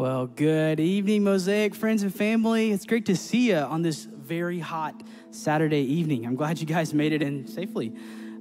[0.00, 2.72] Well, good evening, Mosaic friends and family.
[2.72, 6.24] It's great to see you on this very hot Saturday evening.
[6.24, 7.92] I'm glad you guys made it in safely.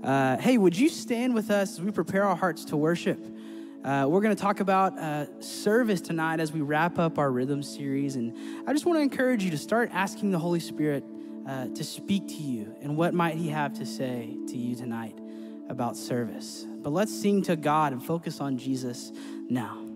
[0.01, 3.19] Uh, hey, would you stand with us as we prepare our hearts to worship?
[3.83, 7.61] Uh, we're going to talk about uh, service tonight as we wrap up our rhythm
[7.61, 8.15] series.
[8.15, 8.33] And
[8.65, 11.03] I just want to encourage you to start asking the Holy Spirit
[11.45, 15.19] uh, to speak to you and what might He have to say to you tonight
[15.67, 16.65] about service.
[16.69, 19.11] But let's sing to God and focus on Jesus
[19.49, 19.88] now.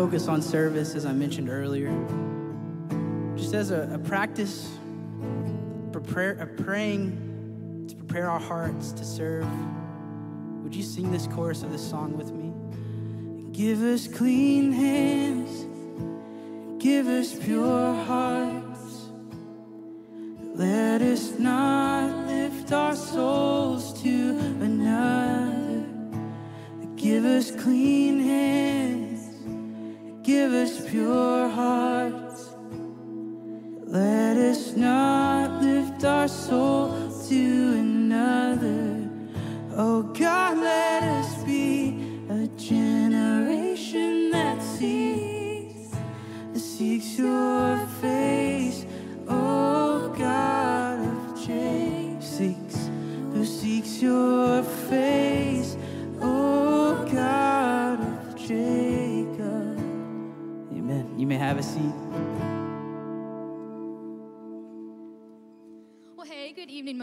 [0.00, 1.92] Focus on service, as I mentioned earlier.
[3.36, 4.66] Just as a, a practice,
[5.92, 9.46] prepare, a praying to prepare our hearts to serve.
[10.62, 12.50] Would you sing this chorus of this song with me?
[13.52, 15.66] Give us clean hands,
[16.82, 18.39] give us pure hearts.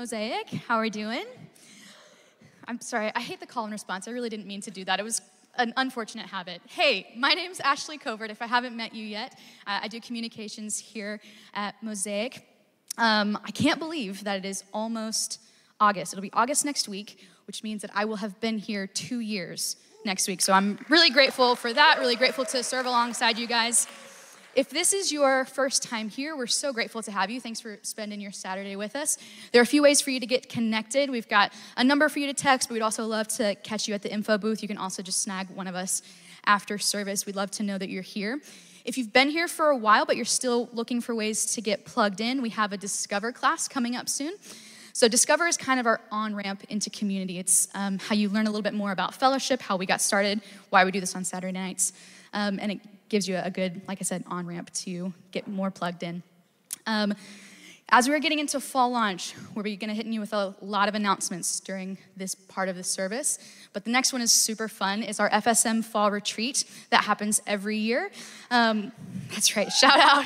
[0.07, 0.47] Mosaic.
[0.69, 1.25] How are we doing?
[2.65, 4.07] I'm sorry, I hate the call and response.
[4.07, 5.01] I really didn't mean to do that.
[5.01, 5.21] It was
[5.57, 6.61] an unfortunate habit.
[6.65, 8.31] Hey, my name's Ashley Covert.
[8.31, 9.37] If I haven't met you yet,
[9.67, 11.19] uh, I do communications here
[11.53, 12.47] at Mosaic.
[12.97, 15.41] Um, I can't believe that it is almost
[15.77, 16.13] August.
[16.13, 19.75] It'll be August next week, which means that I will have been here two years
[20.05, 20.39] next week.
[20.39, 23.87] So I'm really grateful for that, really grateful to serve alongside you guys.
[24.57, 27.39] If this is your first time here, we're so grateful to have you.
[27.39, 29.19] Thanks for spending your Saturday with us.
[29.51, 31.11] There are a few ways for you to get connected.
[31.11, 33.93] We've got a number for you to text, but we'd also love to catch you
[33.93, 34.63] at the info booth.
[34.63, 36.01] You can also just snag one of us
[36.47, 37.27] after service.
[37.27, 38.41] We'd love to know that you're here.
[38.83, 41.85] If you've been here for a while, but you're still looking for ways to get
[41.85, 44.33] plugged in, we have a Discover class coming up soon.
[44.91, 47.37] So, Discover is kind of our on ramp into community.
[47.37, 50.41] It's um, how you learn a little bit more about fellowship, how we got started,
[50.71, 51.93] why we do this on Saturday nights,
[52.33, 55.71] um, and it gives you a good, like I said, on ramp to get more
[55.71, 56.23] plugged in.
[56.85, 57.13] Um,
[57.89, 60.95] as we're getting into fall launch, we're going to hit you with a lot of
[60.95, 63.39] announcements during this part of the service.
[63.71, 65.03] But the next one is super fun.
[65.03, 68.11] It's our FSM Fall Retreat that happens every year.
[68.51, 68.91] Um,
[69.29, 70.25] that's right, shout out.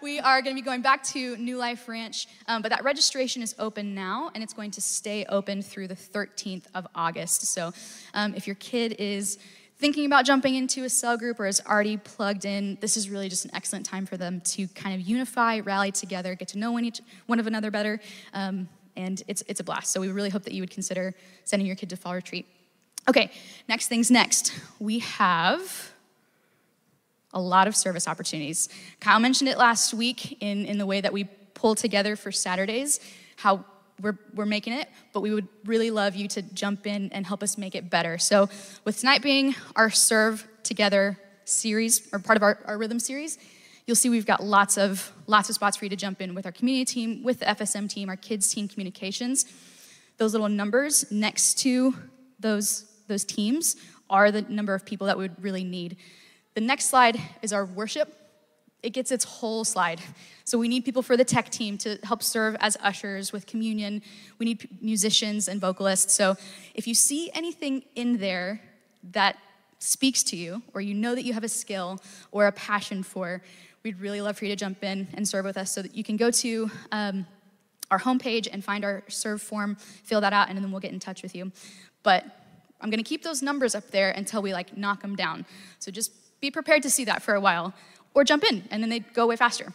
[0.00, 3.42] we are going to be going back to New Life Ranch, um, but that registration
[3.42, 7.46] is open now, and it's going to stay open through the 13th of August.
[7.46, 7.72] So
[8.14, 9.38] um, if your kid is
[9.82, 13.28] thinking about jumping into a cell group or is already plugged in, this is really
[13.28, 16.70] just an excellent time for them to kind of unify, rally together, get to know
[16.70, 17.98] one, each, one of another better,
[18.32, 19.90] um, and it's, it's a blast.
[19.90, 22.46] So we really hope that you would consider sending your kid to fall retreat.
[23.08, 23.32] Okay,
[23.68, 24.52] next things next.
[24.78, 25.92] We have
[27.34, 28.68] a lot of service opportunities.
[29.00, 31.24] Kyle mentioned it last week in, in the way that we
[31.54, 33.00] pull together for Saturdays,
[33.34, 33.64] how
[34.00, 37.42] we're, we're making it, but we would really love you to jump in and help
[37.42, 38.18] us make it better.
[38.18, 38.48] So,
[38.84, 43.38] with tonight being our Serve Together series, or part of our, our rhythm series,
[43.86, 46.46] you'll see we've got lots of lots of spots for you to jump in with
[46.46, 49.44] our community team, with the FSM team, our kids team communications.
[50.18, 51.94] Those little numbers next to
[52.38, 53.76] those, those teams
[54.08, 55.96] are the number of people that we would really need.
[56.54, 58.21] The next slide is our worship
[58.82, 60.00] it gets its whole slide.
[60.44, 64.02] So we need people for the tech team to help serve as ushers with communion.
[64.38, 66.12] We need musicians and vocalists.
[66.12, 66.36] So
[66.74, 68.60] if you see anything in there
[69.12, 69.38] that
[69.78, 73.42] speaks to you, or you know that you have a skill or a passion for,
[73.82, 76.04] we'd really love for you to jump in and serve with us so that you
[76.04, 77.26] can go to um,
[77.90, 81.00] our homepage and find our serve form, fill that out, and then we'll get in
[81.00, 81.50] touch with you.
[82.02, 82.24] But
[82.80, 85.46] I'm gonna keep those numbers up there until we like knock them down.
[85.78, 87.74] So just be prepared to see that for a while
[88.14, 89.72] or jump in and then they go way faster.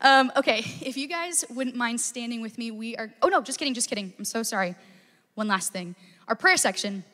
[0.00, 3.58] Um, okay, if you guys wouldn't mind standing with me, we are, oh no, just
[3.58, 4.12] kidding, just kidding.
[4.18, 4.74] I'm so sorry.
[5.34, 5.94] One last thing.
[6.26, 7.04] Our prayer section,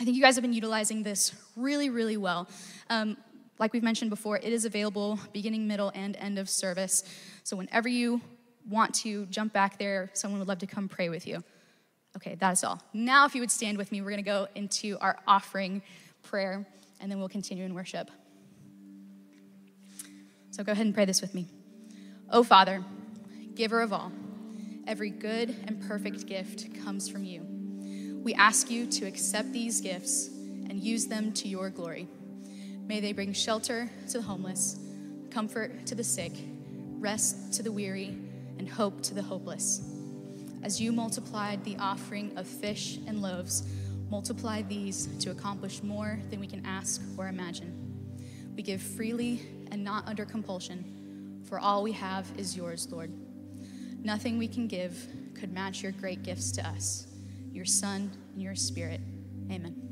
[0.00, 2.48] I think you guys have been utilizing this really, really well.
[2.90, 3.16] Um,
[3.58, 7.04] like we've mentioned before, it is available beginning, middle, and end of service.
[7.42, 8.20] So whenever you
[8.68, 11.42] want to jump back there, someone would love to come pray with you.
[12.16, 12.80] Okay, that's all.
[12.92, 15.82] Now, if you would stand with me, we're gonna go into our offering
[16.22, 16.66] prayer,
[17.00, 18.10] and then we'll continue in worship.
[20.58, 21.46] So go ahead and pray this with me.
[22.30, 22.82] Oh, Father,
[23.54, 24.10] giver of all,
[24.88, 27.46] every good and perfect gift comes from you.
[28.24, 32.08] We ask you to accept these gifts and use them to your glory.
[32.88, 34.80] May they bring shelter to the homeless,
[35.30, 36.32] comfort to the sick,
[36.98, 38.18] rest to the weary,
[38.58, 39.80] and hope to the hopeless.
[40.64, 43.62] As you multiplied the offering of fish and loaves,
[44.10, 47.84] multiply these to accomplish more than we can ask or imagine.
[48.56, 53.12] We give freely and not under compulsion, for all we have is yours, Lord.
[54.02, 57.06] Nothing we can give could match your great gifts to us,
[57.52, 59.00] your Son and your Spirit.
[59.50, 59.87] Amen.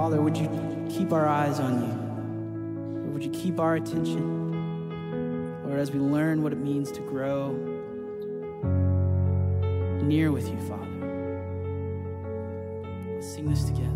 [0.00, 0.48] Father, would you
[0.88, 1.92] keep our eyes on you?
[3.02, 5.62] Lord, would you keep our attention?
[5.62, 7.52] Lord, as we learn what it means to grow
[10.02, 10.86] near with you, Father,
[13.12, 13.90] let's sing this together.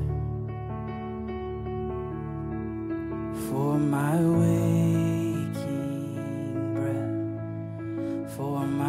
[3.48, 5.54] For my waking
[6.74, 8.83] breath, for my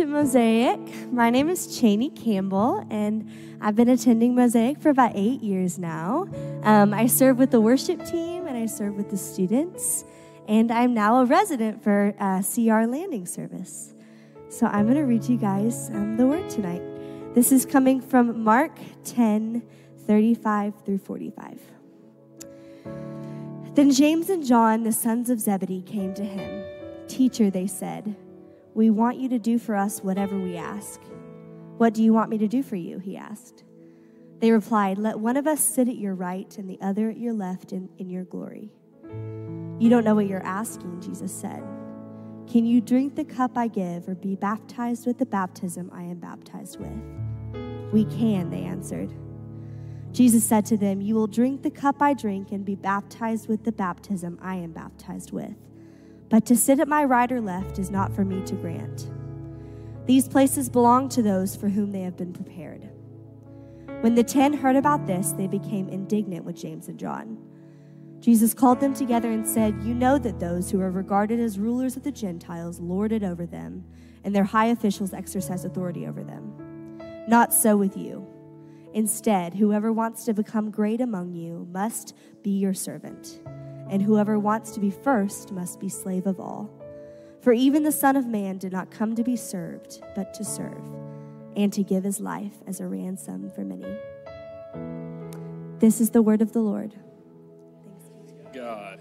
[0.00, 1.12] At Mosaic.
[1.12, 6.28] My name is Cheney Campbell, and I've been attending Mosaic for about eight years now.
[6.62, 10.06] Um, I serve with the worship team and I serve with the students,
[10.48, 13.92] and I'm now a resident for uh, CR Landing Service.
[14.48, 16.82] So I'm going to read you guys um, the word tonight.
[17.34, 18.72] This is coming from Mark
[19.04, 19.62] 10
[20.06, 21.60] 35 through 45.
[23.74, 26.64] Then James and John, the sons of Zebedee, came to him.
[27.08, 28.16] Teacher, they said.
[28.74, 31.00] We want you to do for us whatever we ask.
[31.76, 32.98] What do you want me to do for you?
[32.98, 33.64] He asked.
[34.38, 37.34] They replied, Let one of us sit at your right and the other at your
[37.34, 38.70] left in, in your glory.
[39.78, 41.62] You don't know what you're asking, Jesus said.
[42.50, 46.18] Can you drink the cup I give or be baptized with the baptism I am
[46.18, 47.92] baptized with?
[47.92, 49.12] We can, they answered.
[50.12, 53.64] Jesus said to them, You will drink the cup I drink and be baptized with
[53.64, 55.56] the baptism I am baptized with
[56.32, 59.10] but to sit at my right or left is not for me to grant.
[60.06, 62.88] These places belong to those for whom they have been prepared.
[64.00, 67.36] When the ten heard about this, they became indignant with James and John.
[68.20, 71.98] Jesus called them together and said, You know that those who are regarded as rulers
[71.98, 73.84] of the Gentiles lord it over them,
[74.24, 76.96] and their high officials exercise authority over them.
[77.28, 78.26] Not so with you.
[78.94, 83.38] Instead, whoever wants to become great among you must be your servant,
[83.92, 86.70] and whoever wants to be first must be slave of all.
[87.42, 90.82] For even the Son of Man did not come to be served, but to serve
[91.54, 93.94] and to give his life as a ransom for many.
[95.78, 96.94] This is the word of the Lord.
[98.54, 98.98] God.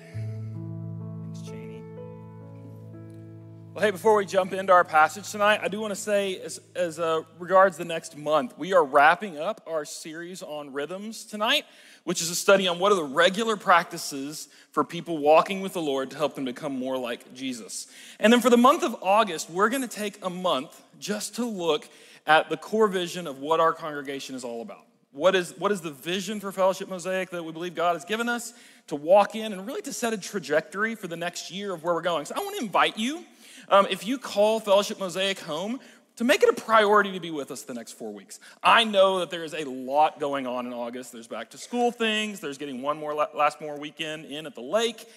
[3.74, 6.60] Well, hey, before we jump into our passage tonight, I do want to say, as,
[6.76, 11.64] as uh, regards the next month, we are wrapping up our series on rhythms tonight,
[12.04, 15.82] which is a study on what are the regular practices for people walking with the
[15.82, 17.88] Lord to help them become more like Jesus.
[18.20, 21.46] And then for the month of August, we're going to take a month just to
[21.46, 21.88] look
[22.28, 24.86] at the core vision of what our congregation is all about.
[25.14, 28.28] What is, what is the vision for Fellowship Mosaic that we believe God has given
[28.28, 28.54] us
[28.88, 31.94] to walk in and really to set a trajectory for the next year of where
[31.94, 32.26] we're going?
[32.26, 33.24] So I want to invite you,
[33.72, 35.80] um, if you call Fellowship Mosaic home,
[36.18, 38.40] to make it a priority to be with us the next four weeks.
[38.62, 41.12] I know that there is a lot going on in August.
[41.12, 44.62] There's back to school things, there's getting one more last more weekend in at the
[44.62, 45.08] lake.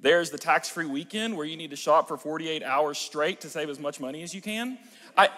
[0.00, 3.48] There's the tax free weekend where you need to shop for 48 hours straight to
[3.48, 4.78] save as much money as you can.
[5.16, 5.28] I,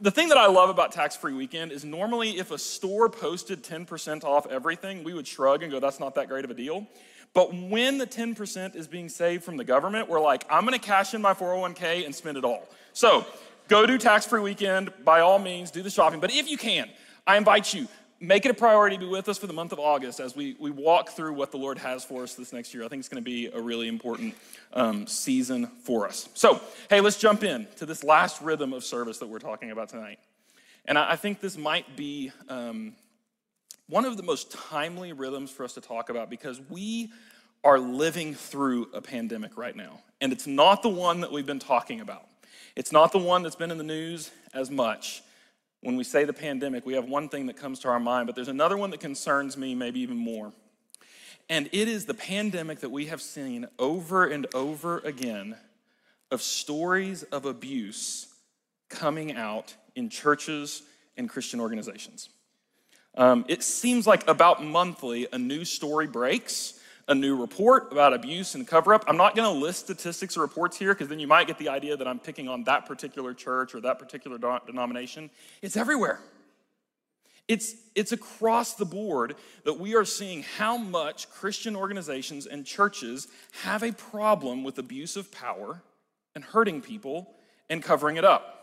[0.00, 3.64] the thing that I love about tax free weekend is normally if a store posted
[3.64, 6.86] 10% off everything, we would shrug and go, that's not that great of a deal.
[7.32, 11.14] But when the 10% is being saved from the government, we're like, I'm gonna cash
[11.14, 12.68] in my 401k and spend it all.
[12.92, 13.24] So
[13.68, 16.20] go do tax free weekend, by all means, do the shopping.
[16.20, 16.90] But if you can,
[17.26, 17.86] I invite you,
[18.20, 20.54] make it a priority to be with us for the month of August as we,
[20.58, 22.84] we walk through what the Lord has for us this next year.
[22.84, 24.34] I think it's going to be a really important
[24.74, 26.28] um, season for us.
[26.34, 29.88] So, hey, let's jump in to this last rhythm of service that we're talking about
[29.88, 30.18] tonight.
[30.84, 32.94] And I, I think this might be um,
[33.90, 37.12] one of the most timely rhythms for us to talk about because we
[37.62, 40.00] are living through a pandemic right now.
[40.20, 42.26] And it's not the one that we've been talking about,
[42.76, 45.22] it's not the one that's been in the news as much
[45.82, 48.36] when we say the pandemic, we have one thing that comes to our mind, but
[48.36, 50.52] there's another one that concerns me maybe even more.
[51.48, 55.56] And it is the pandemic that we have seen over and over again
[56.30, 58.28] of stories of abuse
[58.88, 60.82] coming out in churches
[61.16, 62.28] and Christian organizations.
[63.16, 66.74] Um, it seems like about monthly a new story breaks
[67.10, 69.04] a new report about abuse and cover up.
[69.08, 71.68] I'm not going to list statistics or reports here because then you might get the
[71.68, 75.28] idea that I'm picking on that particular church or that particular denomination.
[75.60, 76.20] It's everywhere.
[77.48, 83.26] It's, it's across the board that we are seeing how much Christian organizations and churches
[83.62, 85.82] have a problem with abuse of power
[86.36, 87.34] and hurting people
[87.68, 88.59] and covering it up.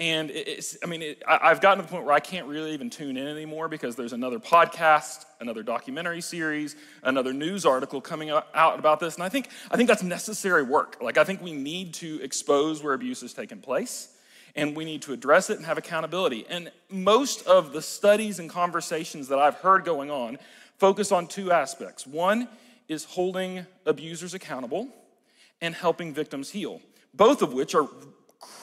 [0.00, 2.90] And it's, I mean, it, I've gotten to the point where I can't really even
[2.90, 8.78] tune in anymore because there's another podcast, another documentary series, another news article coming out
[8.78, 9.14] about this.
[9.14, 10.96] And I think, I think that's necessary work.
[11.00, 14.08] Like, I think we need to expose where abuse has taken place
[14.56, 16.44] and we need to address it and have accountability.
[16.48, 20.38] And most of the studies and conversations that I've heard going on
[20.78, 22.04] focus on two aspects.
[22.04, 22.48] One
[22.88, 24.88] is holding abusers accountable
[25.60, 26.80] and helping victims heal,
[27.14, 27.88] both of which are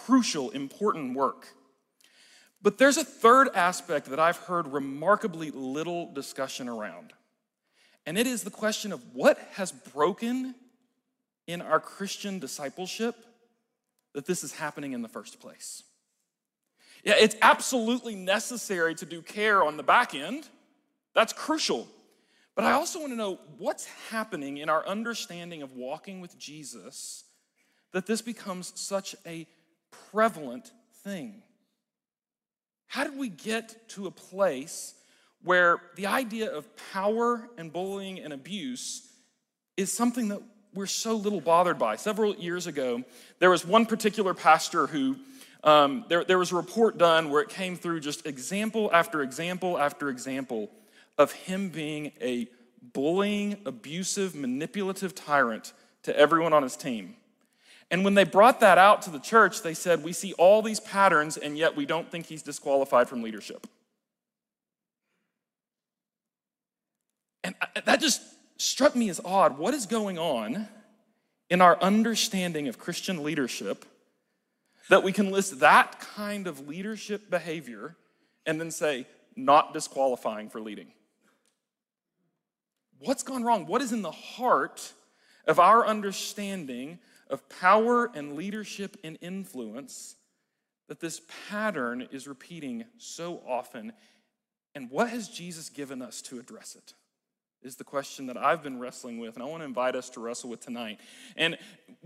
[0.05, 1.47] crucial, important work.
[2.61, 7.13] But there's a third aspect that I've heard remarkably little discussion around.
[8.05, 10.55] And it is the question of what has broken
[11.47, 13.15] in our Christian discipleship
[14.13, 15.83] that this is happening in the first place.
[17.03, 20.47] Yeah, it's absolutely necessary to do care on the back end.
[21.15, 21.87] That's crucial.
[22.55, 27.23] But I also want to know what's happening in our understanding of walking with Jesus
[27.91, 29.47] that this becomes such a
[30.11, 30.71] prevalent
[31.03, 31.41] thing.
[32.87, 34.95] How did we get to a place
[35.43, 39.07] where the idea of power and bullying and abuse
[39.77, 40.41] is something that
[40.73, 41.95] we're so little bothered by?
[41.95, 43.03] Several years ago,
[43.39, 45.15] there was one particular pastor who
[45.63, 49.77] um, there, there was a report done where it came through just example after example
[49.77, 50.71] after example
[51.17, 52.47] of him being a
[52.93, 55.73] bullying, abusive, manipulative tyrant
[56.03, 57.15] to everyone on his team.
[57.91, 60.79] And when they brought that out to the church, they said, We see all these
[60.79, 63.67] patterns, and yet we don't think he's disqualified from leadership.
[67.43, 67.53] And
[67.85, 68.21] that just
[68.55, 69.57] struck me as odd.
[69.57, 70.69] What is going on
[71.49, 73.83] in our understanding of Christian leadership
[74.89, 77.97] that we can list that kind of leadership behavior
[78.45, 80.93] and then say, not disqualifying for leading?
[82.99, 83.65] What's gone wrong?
[83.65, 84.93] What is in the heart
[85.45, 86.99] of our understanding
[87.31, 90.15] of power and leadership and influence
[90.87, 93.93] that this pattern is repeating so often?
[94.75, 96.93] And what has Jesus given us to address it?
[97.63, 100.19] Is the question that I've been wrestling with, and I want to invite us to
[100.19, 100.99] wrestle with tonight.
[101.35, 101.59] And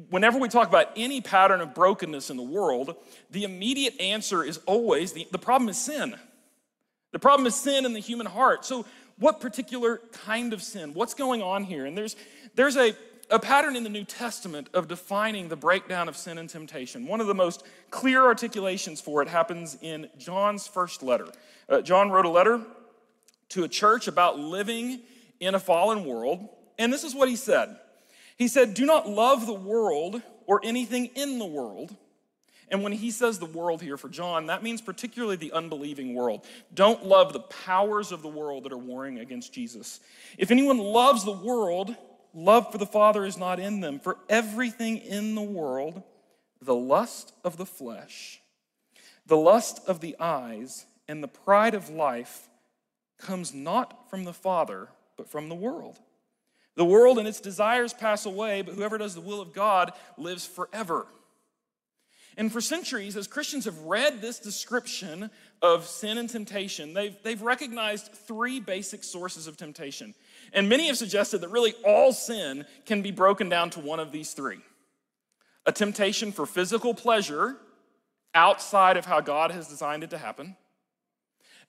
[0.10, 2.96] whenever we talk about any pattern of brokenness in the world,
[3.32, 6.16] the immediate answer is always the, the problem is sin.
[7.14, 8.66] The problem is sin in the human heart.
[8.66, 8.86] So,
[9.18, 10.94] what particular kind of sin?
[10.94, 11.86] What's going on here?
[11.86, 12.18] And there's,
[12.56, 12.94] there's a,
[13.30, 17.08] a pattern in the New Testament of defining the breakdown of sin and temptation.
[17.08, 21.28] One of the most clear articulations for it happens in John's first letter.
[21.68, 22.62] Uh, John wrote a letter
[23.50, 25.02] to a church about living
[25.40, 27.78] in a fallen world, and this is what he said
[28.38, 31.96] He said, Do not love the world or anything in the world.
[32.70, 36.46] And when he says the world here for John, that means particularly the unbelieving world.
[36.74, 40.00] Don't love the powers of the world that are warring against Jesus.
[40.40, 41.96] If anyone loves the world,
[42.36, 44.00] love for the Father is not in them.
[44.00, 46.04] For everything in the world,
[46.62, 48.42] the lust of the flesh,
[49.26, 52.48] the lust of the eyes, and the pride of life
[53.18, 55.98] comes not from the Father, but from the world.
[56.76, 60.46] The world and its desires pass away, but whoever does the will of God lives
[60.46, 61.08] forever.
[62.38, 65.30] And for centuries, as Christians have read this description
[65.62, 70.14] of sin and temptation, they've, they've recognized three basic sources of temptation.
[70.54, 74.12] And many have suggested that really all sin can be broken down to one of
[74.12, 74.60] these three.
[75.66, 77.58] A temptation for physical pleasure
[78.34, 80.56] outside of how God has designed it to happen,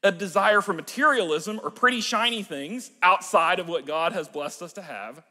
[0.03, 4.73] a desire for materialism or pretty shiny things outside of what God has blessed us
[4.75, 5.23] to have,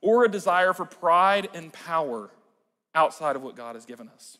[0.00, 2.30] or a desire for pride and power
[2.94, 4.38] outside of what God has given us.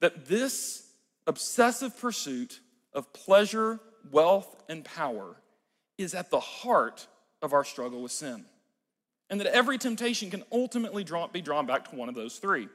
[0.00, 0.86] That this
[1.26, 2.60] obsessive pursuit
[2.92, 3.80] of pleasure,
[4.10, 5.36] wealth, and power
[6.00, 7.06] is at the heart
[7.42, 8.44] of our struggle with sin.
[9.28, 12.68] And that every temptation can ultimately draw, be drawn back to one of those three.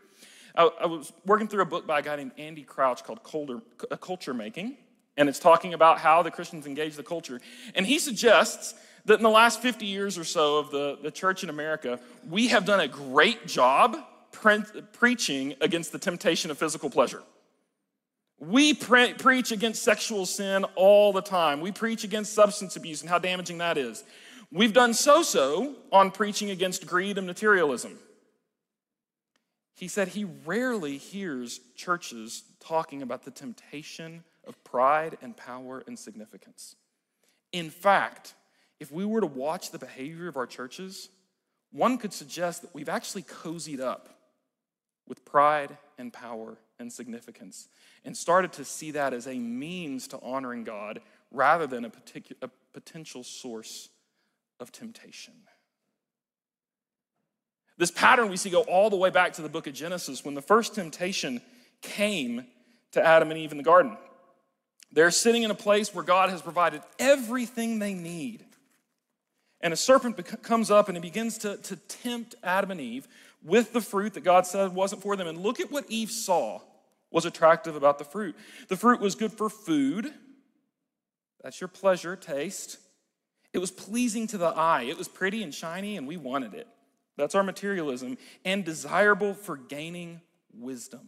[0.55, 3.61] I, I, was working through a book by a guy named Andy Crouch called Culture,
[3.99, 4.77] Culture Making,
[5.17, 7.41] and it's talking about how the Christians engage the culture.
[7.73, 8.73] And he suggests
[9.05, 12.47] that in the last 50 years or so of the, the church in America, we
[12.47, 13.97] have done a great job
[14.31, 17.23] pre- preaching against the temptation of physical pleasure.
[18.39, 21.61] We pre- preach against sexual sin all the time.
[21.61, 24.03] We preach against substance abuse and how damaging that is.
[24.51, 27.97] We've done so so on preaching against greed and materialism.
[29.75, 35.97] He said he rarely hears churches talking about the temptation of pride and power and
[35.97, 36.75] significance.
[37.51, 38.35] In fact,
[38.79, 41.09] if we were to watch the behavior of our churches,
[41.71, 44.09] one could suggest that we've actually cozied up
[45.07, 47.67] with pride and power and significance
[48.03, 52.37] and started to see that as a means to honoring God rather than a, particular,
[52.41, 53.89] a potential source
[54.59, 55.33] of temptation.
[57.77, 60.33] This pattern we see go all the way back to the book of Genesis when
[60.33, 61.41] the first temptation
[61.81, 62.45] came
[62.91, 63.97] to Adam and Eve in the garden.
[64.91, 68.45] They're sitting in a place where God has provided everything they need.
[69.59, 73.07] And a serpent comes up and he begins to, to tempt Adam and Eve
[73.45, 75.27] with the fruit that God said wasn't for them.
[75.27, 76.61] And look at what Eve saw
[77.11, 78.35] was attractive about the fruit.
[78.67, 80.11] The fruit was good for food.
[81.43, 82.79] That's your pleasure, taste.
[83.53, 84.83] It was pleasing to the eye.
[84.83, 86.67] It was pretty and shiny, and we wanted it.
[87.17, 88.17] That's our materialism.
[88.43, 91.07] And desirable for gaining wisdom.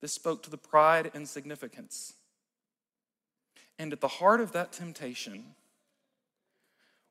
[0.00, 2.14] This spoke to the pride and significance.
[3.78, 5.44] And at the heart of that temptation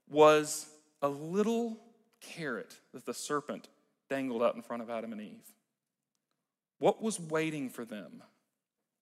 [0.08, 0.68] was
[1.02, 1.78] a little
[2.22, 3.68] carrot that the serpent
[4.10, 5.54] dangled out in front of Adam and Eve.
[6.80, 8.24] What was waiting for them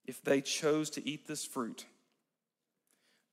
[0.05, 1.85] if they chose to eat this fruit?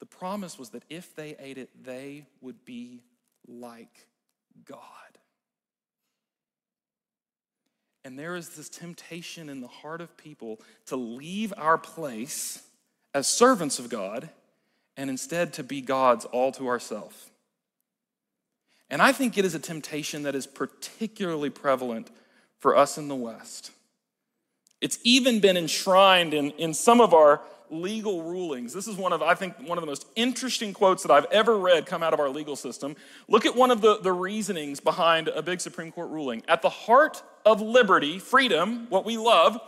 [0.01, 3.03] The promise was that if they ate it, they would be
[3.47, 4.07] like
[4.65, 4.81] God.
[8.05, 12.63] And there is this temptation in the heart of people to leave our place
[13.15, 14.29] as servants of God
[14.97, 17.31] and instead to be God's all to ourselves.
[18.91, 22.11] And I think it is a temptation that is particularly prevalent
[22.59, 23.71] for us in the West.
[24.81, 28.73] It's even been enshrined in, in some of our legal rulings.
[28.73, 31.59] This is one of, I think, one of the most interesting quotes that I've ever
[31.59, 32.95] read come out of our legal system.
[33.29, 36.43] Look at one of the, the reasonings behind a big Supreme Court ruling.
[36.47, 39.59] At the heart of liberty, freedom, what we love,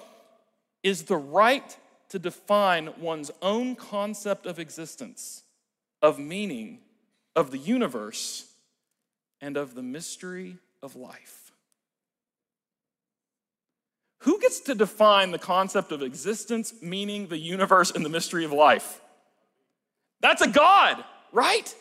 [0.83, 1.77] is the right
[2.11, 5.43] to define one's own concept of existence,
[6.03, 6.79] of meaning,
[7.35, 8.47] of the universe,
[9.47, 11.53] and of the mystery of life.
[14.23, 18.51] Who gets to define the concept of existence, meaning, the universe, and the mystery of
[18.51, 19.01] life?
[20.21, 21.73] That's a God, right?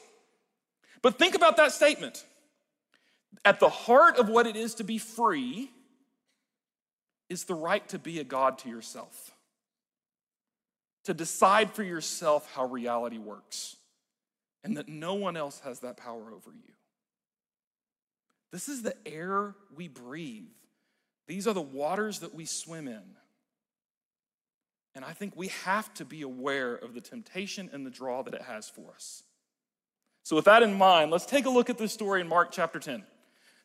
[1.02, 2.24] But think about that statement.
[3.44, 5.72] At the heart of what it is to be free
[7.30, 9.32] is the right to be a God to yourself,
[11.06, 13.76] to decide for yourself how reality works,
[14.64, 16.75] and that no one else has that power over you.
[18.56, 20.48] This is the air we breathe.
[21.28, 23.04] These are the waters that we swim in.
[24.96, 28.34] And I think we have to be aware of the temptation and the draw that
[28.34, 29.24] it has for us.
[30.24, 32.80] So, with that in mind, let's take a look at this story in Mark chapter
[32.80, 33.04] 10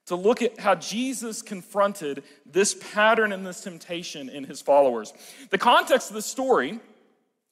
[0.07, 5.12] to look at how Jesus confronted this pattern and this temptation in his followers.
[5.50, 6.81] The context of the story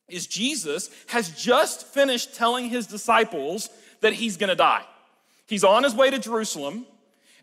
[0.09, 3.70] is Jesus has just finished telling his disciples
[4.01, 4.85] that he's to die.
[5.46, 6.85] He's on his way to Jerusalem.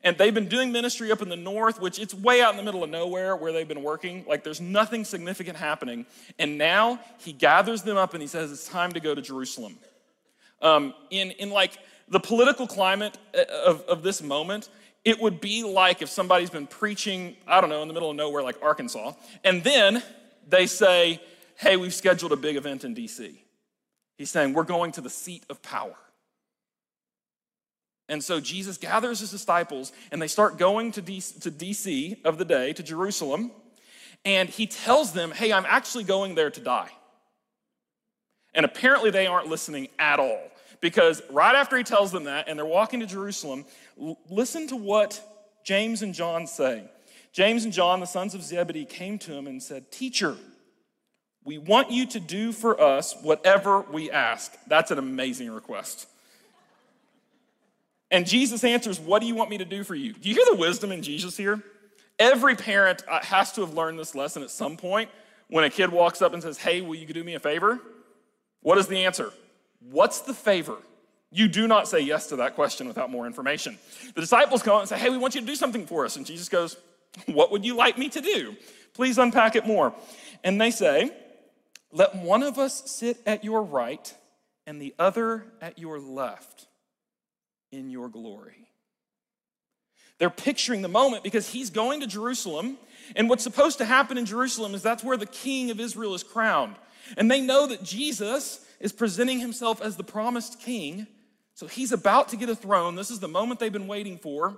[0.06, 2.64] And they've been doing ministry up in the north, which it's way out in the
[2.64, 4.24] middle of nowhere where they've been working.
[4.28, 6.06] Like there's nothing significant happening.
[6.38, 9.78] And now he gathers them up and he says, It's time to go to Jerusalem.
[10.62, 14.70] Um, in, in like the political climate uh, of, of this moment,
[15.04, 18.16] it would be like if somebody's been preaching, I don't know, in the middle of
[18.16, 19.14] nowhere like Arkansas,
[19.44, 20.04] and then
[20.48, 21.20] they say,
[21.58, 23.34] Hey, we've scheduled a big event in DC.
[24.20, 25.96] He's saying, We're going to the seat of power.
[28.08, 32.38] And so Jesus gathers his disciples and they start going to DC, to DC of
[32.38, 33.52] the day, to Jerusalem,
[34.24, 36.92] and he tells them, Hey, I'm actually going there to die.
[38.54, 40.42] And apparently they aren't listening at all
[40.82, 43.66] because right after he tells them that and they're walking to Jerusalem,
[44.30, 45.22] listen to what
[45.64, 46.84] James and John say.
[47.34, 50.38] James and John, the sons of Zebedee, came to him and said, Teacher,
[51.44, 54.54] we want you to do for us whatever we ask.
[54.68, 56.08] That's an amazing request.
[58.16, 60.14] And Jesus answers, What do you want me to do for you?
[60.14, 61.62] Do you hear the wisdom in Jesus here?
[62.18, 65.10] Every parent uh, has to have learned this lesson at some point
[65.50, 67.78] when a kid walks up and says, Hey, will you do me a favor?
[68.62, 69.34] What is the answer?
[69.82, 70.78] What's the favor?
[71.30, 73.78] You do not say yes to that question without more information.
[74.14, 76.16] The disciples come and say, Hey, we want you to do something for us.
[76.16, 76.78] And Jesus goes,
[77.26, 78.56] What would you like me to do?
[78.94, 79.94] Please unpack it more.
[80.42, 81.12] And they say,
[81.92, 84.16] Let one of us sit at your right
[84.66, 86.68] and the other at your left
[87.76, 88.68] in your glory.
[90.18, 92.78] They're picturing the moment because he's going to Jerusalem,
[93.16, 96.24] and what's supposed to happen in Jerusalem is that's where the king of Israel is
[96.24, 96.76] crowned.
[97.18, 101.08] And they know that Jesus is presenting himself as the promised king,
[101.54, 102.96] so he's about to get a throne.
[102.96, 104.58] This is the moment they've been waiting for,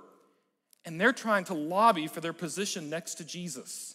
[0.84, 3.94] and they're trying to lobby for their position next to Jesus.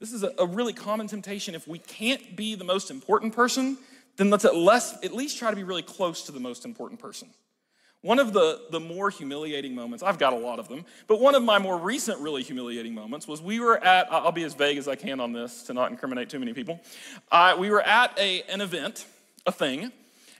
[0.00, 1.56] This is a, really common temptation.
[1.56, 3.78] If we can't be the most important person,
[4.18, 7.00] then let's at, less, at least try to be really close to the most important
[7.00, 7.28] person.
[8.02, 11.34] One of the, the more humiliating moments, I've got a lot of them, but one
[11.34, 14.78] of my more recent really humiliating moments was we were at, I'll be as vague
[14.78, 16.80] as I can on this to not incriminate too many people.
[17.32, 19.06] Uh, we were at a, an event,
[19.46, 19.90] a thing,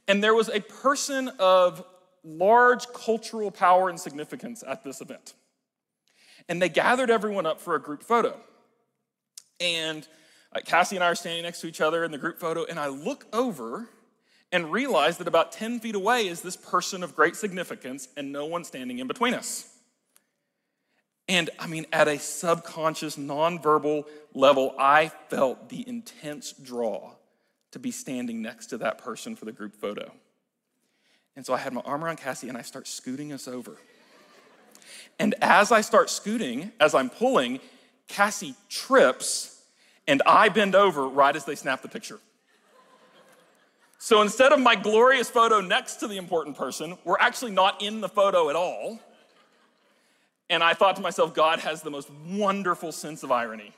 [0.07, 1.85] and there was a person of
[2.23, 5.35] large cultural power and significance at this event.
[6.49, 8.39] And they gathered everyone up for a group photo.
[9.61, 10.07] And
[10.53, 12.79] Uh, Cassie and I are standing next to each other in the group photo, and
[12.79, 13.89] I look over
[14.51, 18.47] and realize that about 10 feet away is this person of great significance, and no
[18.47, 19.75] one standing in between us.
[21.29, 27.13] And I mean, at a subconscious, nonverbal level, I felt the intense draw
[27.73, 30.11] to be standing next to that person for the group photo.
[31.37, 33.77] And so I had my arm around Cassie and I start scooting us over.
[35.19, 37.61] And as I start scooting, as I'm pulling,
[38.09, 39.58] Cassie trips
[40.09, 42.19] and I bend over right as they snap the picture.
[43.99, 48.01] So instead of my glorious photo next to the important person, we're actually not in
[48.01, 48.99] the photo at all.
[50.49, 53.75] And I thought to myself, God has the most wonderful sense of irony.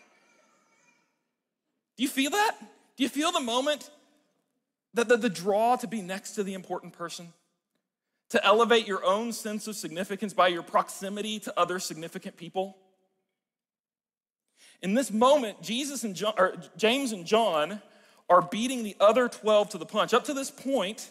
[1.97, 2.57] Do you feel that?
[2.97, 3.90] Do you feel the moment
[4.95, 7.33] that the, the draw to be next to the important person?
[8.29, 12.77] To elevate your own sense of significance by your proximity to other significant people?
[14.83, 17.83] In this moment, Jesus and John, or James and John
[18.29, 20.14] are beating the other 12 to the punch.
[20.14, 21.11] Up to this point,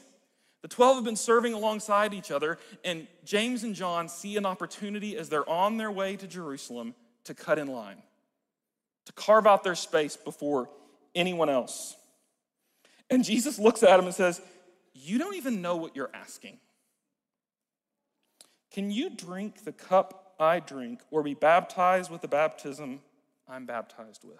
[0.61, 5.17] the 12 have been serving alongside each other, and James and John see an opportunity
[5.17, 7.97] as they're on their way to Jerusalem to cut in line,
[9.05, 10.69] to carve out their space before
[11.13, 11.95] anyone else.
[13.09, 14.41] And Jesus looks at them and says,
[14.93, 16.57] You don't even know what you're asking.
[18.71, 23.01] Can you drink the cup I drink or be baptized with the baptism
[23.49, 24.37] I'm baptized with.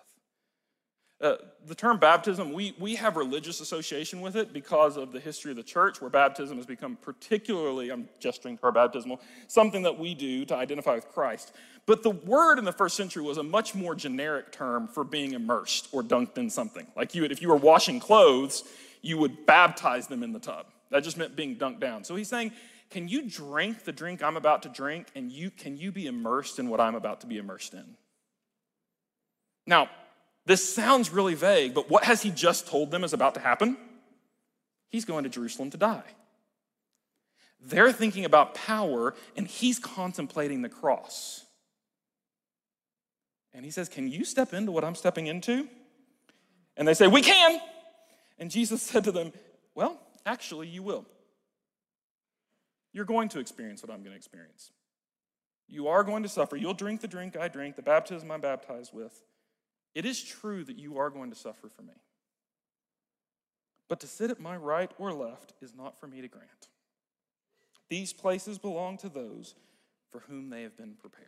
[1.21, 1.35] Uh,
[1.67, 5.57] the term baptism, we, we have religious association with it because of the history of
[5.57, 10.13] the church, where baptism has become particularly, I'm gesturing to our baptismal, something that we
[10.13, 11.53] do to identify with Christ.
[11.85, 15.33] But the word in the first century was a much more generic term for being
[15.33, 16.87] immersed or dunked in something.
[16.95, 18.63] Like you would, if you were washing clothes,
[19.01, 20.67] you would baptize them in the tub.
[20.89, 22.05] That just meant being dunked down.
[22.05, 22.53] So he's saying,
[22.89, 26.59] can you drink the drink I'm about to drink, and you can you be immersed
[26.59, 27.97] in what I'm about to be immersed in?
[29.69, 29.87] Now,
[30.47, 33.77] this sounds really vague, but what has he just told them is about to happen?
[34.89, 36.03] He's going to Jerusalem to die.
[37.61, 41.45] They're thinking about power, and he's contemplating the cross.
[43.53, 45.67] And he says, Can you step into what I'm stepping into?
[46.75, 47.61] And they say, We can.
[48.39, 49.33] And Jesus said to them,
[49.75, 51.05] Well, actually, you will.
[52.91, 54.71] You're going to experience what I'm going to experience.
[55.67, 56.55] You are going to suffer.
[56.55, 59.13] You'll drink the drink I drink, the baptism I'm baptized with.
[59.95, 61.93] It is true that you are going to suffer for me.
[63.87, 66.67] But to sit at my right or left is not for me to grant.
[67.89, 69.55] These places belong to those
[70.11, 71.25] for whom they have been prepared.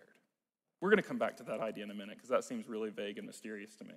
[0.80, 2.90] We're going to come back to that idea in a minute because that seems really
[2.90, 3.96] vague and mysterious to me.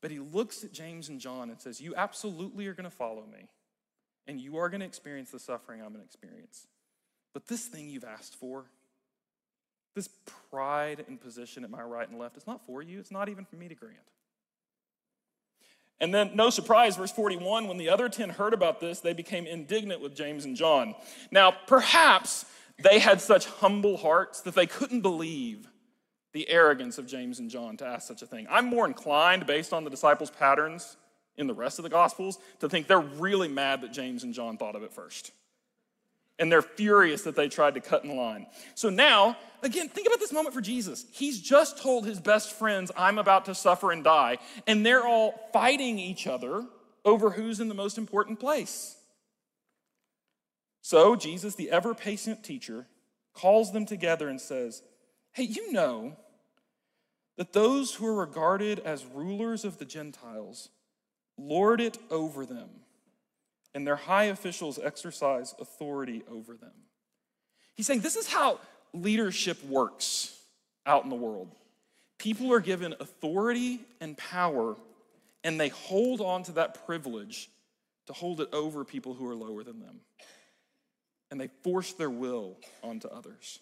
[0.00, 3.24] But he looks at James and John and says, You absolutely are going to follow
[3.26, 3.48] me,
[4.26, 6.66] and you are going to experience the suffering I'm going to experience.
[7.32, 8.66] But this thing you've asked for,
[9.96, 10.08] this
[10.50, 13.00] pride and position at my right and left is not for you.
[13.00, 13.96] It's not even for me to grant.
[15.98, 19.46] And then, no surprise, verse 41 when the other 10 heard about this, they became
[19.46, 20.94] indignant with James and John.
[21.30, 22.44] Now, perhaps
[22.78, 25.66] they had such humble hearts that they couldn't believe
[26.32, 28.46] the arrogance of James and John to ask such a thing.
[28.50, 30.98] I'm more inclined, based on the disciples' patterns
[31.38, 34.58] in the rest of the Gospels, to think they're really mad that James and John
[34.58, 35.32] thought of it first
[36.38, 38.46] and they're furious that they tried to cut in line.
[38.74, 41.06] So now, again, think about this moment for Jesus.
[41.12, 45.48] He's just told his best friends, I'm about to suffer and die, and they're all
[45.52, 46.64] fighting each other
[47.04, 48.96] over who's in the most important place.
[50.82, 52.86] So Jesus, the ever patient teacher,
[53.32, 54.82] calls them together and says,
[55.32, 56.16] Hey, you know
[57.36, 60.70] that those who are regarded as rulers of the Gentiles
[61.36, 62.70] lord it over them
[63.76, 66.72] and their high officials exercise authority over them.
[67.74, 68.58] He's saying this is how
[68.94, 70.34] leadership works
[70.86, 71.54] out in the world.
[72.18, 74.76] People are given authority and power,
[75.44, 77.50] and they hold on to that privilege
[78.06, 80.00] to hold it over people who are lower than them.
[81.30, 83.58] And they force their will onto others.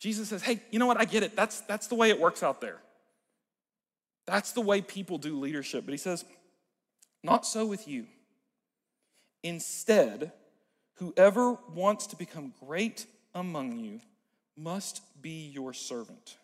[0.00, 1.00] Jesus says, Hey, you know what?
[1.00, 1.36] I get it.
[1.36, 2.80] That's, that's the way it works out there.
[4.26, 5.84] That's the way people do leadership.
[5.84, 6.24] But he says,
[7.22, 8.06] Not so with you.
[9.44, 10.32] Instead,
[10.94, 14.00] whoever wants to become great among you
[14.56, 16.38] must be your servant.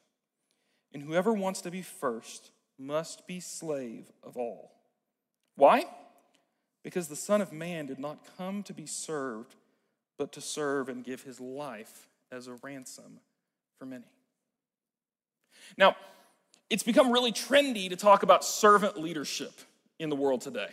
[0.92, 4.72] And whoever wants to be first must be slave of all.
[5.57, 5.86] Why?
[6.82, 9.55] Because the Son of Man did not come to be served,
[10.18, 13.20] but to serve and give his life as a ransom
[13.78, 14.05] for many.
[15.78, 15.96] Now,
[16.68, 19.53] it's become really trendy to talk about servant leadership
[19.98, 20.70] in the world today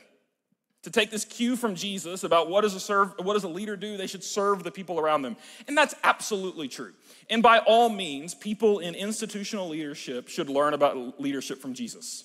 [0.88, 3.75] to take this cue from Jesus about what does a serve, what does a leader
[3.75, 3.97] do?
[3.97, 5.35] They should serve the people around them.
[5.67, 6.93] And that's absolutely true.
[7.29, 12.23] And by all means, people in institutional leadership should learn about leadership from Jesus.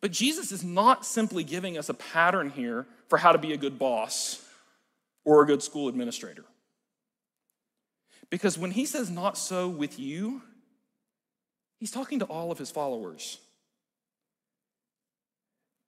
[0.00, 3.58] But Jesus is not simply giving us a pattern here for how to be a
[3.58, 4.42] good boss
[5.26, 6.46] or a good school administrator.
[8.30, 10.40] Because when he says not so with you,
[11.80, 13.40] he's talking to all of his followers.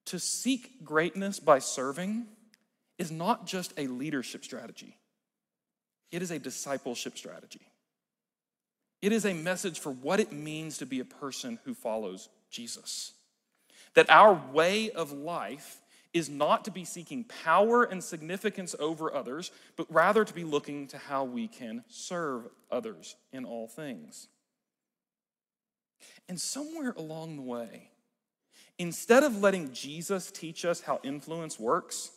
[0.06, 2.26] To seek greatness by serving
[2.98, 4.96] is not just a leadership strategy,
[6.10, 7.60] it is a discipleship strategy.
[9.02, 13.12] It is a message for what it means to be a person who follows Jesus.
[13.94, 15.82] That our way of life
[16.14, 20.86] is not to be seeking power and significance over others, but rather to be looking
[20.88, 24.28] to how we can serve others in all things.
[26.28, 27.90] And somewhere along the way,
[28.78, 32.10] instead of letting Jesus teach us how influence works,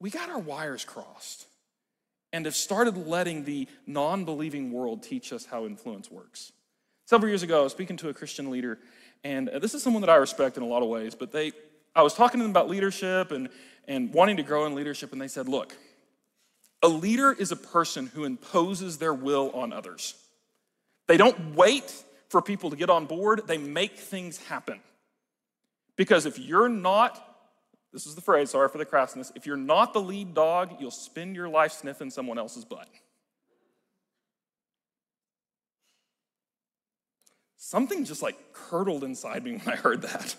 [0.00, 1.46] we got our wires crossed
[2.32, 6.52] and have started letting the non believing world teach us how influence works.
[7.06, 8.78] Several years ago, I was speaking to a Christian leader,
[9.22, 11.52] and uh, this is someone that I respect in a lot of ways, but they,
[11.94, 13.48] I was talking to them about leadership and,
[13.86, 15.76] and wanting to grow in leadership, and they said, Look,
[16.82, 20.14] a leader is a person who imposes their will on others.
[21.06, 21.92] They don't wait
[22.28, 24.80] for people to get on board, they make things happen.
[26.02, 27.24] Because if you're not,
[27.92, 30.90] this is the phrase, sorry for the crassness, if you're not the lead dog, you'll
[30.90, 32.88] spend your life sniffing someone else's butt.
[37.56, 40.34] Something just like curdled inside me when I heard that.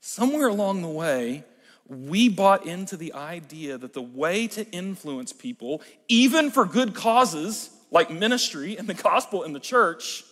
[0.00, 1.44] somewhere along the way,
[1.88, 7.68] we bought into the idea that the way to influence people, even for good causes
[7.90, 10.24] like ministry and the gospel in the church,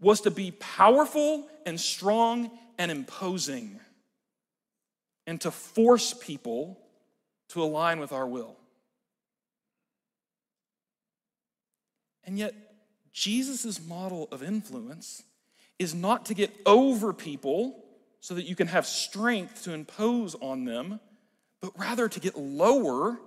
[0.00, 3.80] was to be powerful and strong and imposing
[5.26, 6.78] and to force people
[7.48, 8.56] to align with our will.
[12.24, 12.54] And yet,
[13.12, 15.22] Jesus' model of influence
[15.78, 17.84] is not to get over people
[18.20, 21.00] so that you can have strength to impose on them,
[21.60, 23.18] but rather to get lower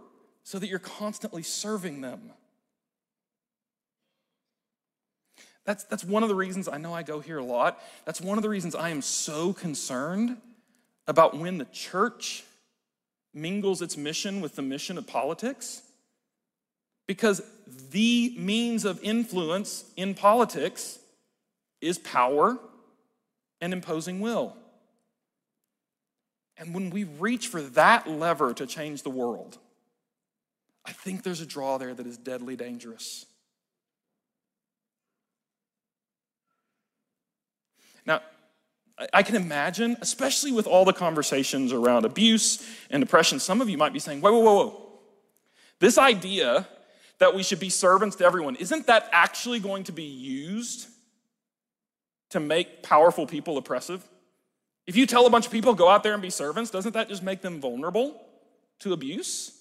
[0.43, 2.31] so that you're constantly serving them.
[5.69, 7.79] That's, that's one of the reasons I know I go here a lot.
[8.03, 10.37] That's one of the reasons I am so concerned
[11.05, 12.43] about when the church
[13.35, 15.83] mingles its mission with the mission of politics.
[17.05, 17.43] Because
[17.91, 20.97] the means of influence in politics
[21.81, 22.57] is power
[23.61, 24.55] and imposing will.
[26.57, 29.59] And when we reach for that lever to change the world,
[30.83, 33.27] I think there's a draw there that is deadly dangerous.
[38.05, 38.21] Now,
[39.13, 43.77] I can imagine, especially with all the conversations around abuse and depression, some of you
[43.77, 44.89] might be saying, whoa, whoa, whoa, whoa.
[45.79, 46.67] This idea
[47.19, 50.87] that we should be servants to everyone, isn't that actually going to be used
[52.29, 54.05] to make powerful people oppressive?
[54.85, 57.07] If you tell a bunch of people, go out there and be servants, doesn't that
[57.07, 58.21] just make them vulnerable
[58.79, 59.57] to abuse?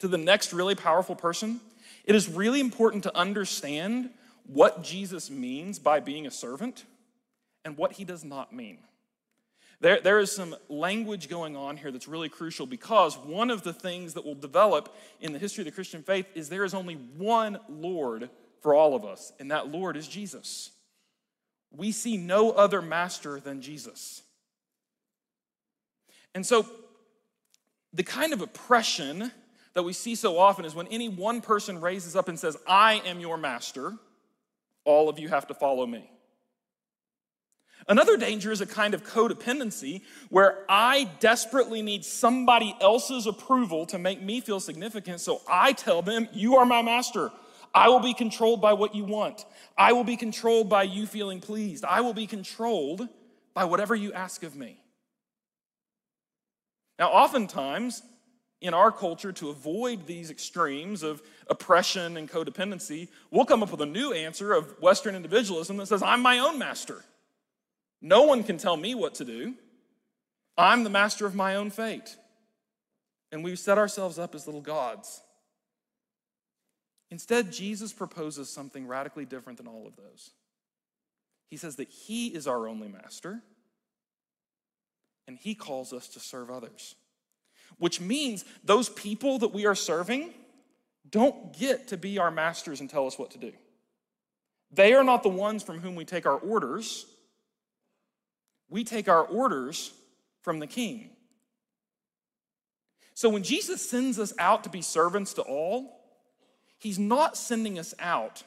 [0.00, 1.60] To the next really powerful person?
[2.04, 4.10] It is really important to understand
[4.46, 6.84] what Jesus means by being a servant
[7.66, 8.78] and what he does not mean.
[9.80, 13.72] There, there is some language going on here that's really crucial because one of the
[13.72, 16.94] things that will develop in the history of the Christian faith is there is only
[16.94, 18.30] one Lord
[18.62, 20.70] for all of us, and that Lord is Jesus.
[21.72, 24.22] We see no other master than Jesus.
[26.34, 26.66] And so,
[27.92, 29.32] the kind of oppression
[29.74, 33.02] that we see so often is when any one person raises up and says, I
[33.06, 33.94] am your master,
[34.84, 36.10] all of you have to follow me.
[37.88, 43.98] Another danger is a kind of codependency where I desperately need somebody else's approval to
[43.98, 45.20] make me feel significant.
[45.20, 47.30] So I tell them, You are my master.
[47.72, 49.44] I will be controlled by what you want.
[49.76, 51.84] I will be controlled by you feeling pleased.
[51.84, 53.08] I will be controlled
[53.54, 54.80] by whatever you ask of me.
[56.98, 58.02] Now, oftentimes,
[58.62, 63.82] in our culture, to avoid these extremes of oppression and codependency, we'll come up with
[63.82, 67.04] a new answer of Western individualism that says, I'm my own master.
[68.00, 69.54] No one can tell me what to do.
[70.56, 72.16] I'm the master of my own fate.
[73.32, 75.20] And we've set ourselves up as little gods.
[77.10, 80.30] Instead, Jesus proposes something radically different than all of those.
[81.50, 83.40] He says that He is our only master,
[85.28, 86.96] and He calls us to serve others,
[87.78, 90.34] which means those people that we are serving
[91.08, 93.52] don't get to be our masters and tell us what to do.
[94.72, 97.06] They are not the ones from whom we take our orders.
[98.68, 99.92] We take our orders
[100.42, 101.10] from the king.
[103.14, 106.04] So when Jesus sends us out to be servants to all,
[106.78, 108.42] he's not sending us out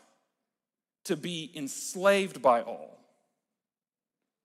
[1.05, 2.99] to be enslaved by all.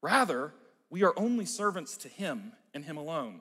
[0.00, 0.52] Rather,
[0.90, 3.40] we are only servants to him and him alone.